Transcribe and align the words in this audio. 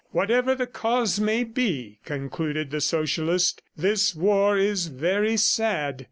"Whatever 0.09 0.55
the 0.55 0.65
cause 0.65 1.19
may 1.19 1.43
be," 1.43 1.99
concluded 2.05 2.71
the 2.71 2.81
Socialist, 2.81 3.61
"this 3.77 4.15
war 4.15 4.57
is 4.57 4.87
very 4.87 5.37
sad. 5.37 5.99